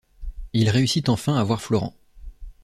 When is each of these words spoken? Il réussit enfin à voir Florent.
Il 0.53 0.71
réussit 0.71 1.09
enfin 1.09 1.35
à 1.35 1.43
voir 1.43 1.61
Florent. 1.61 1.93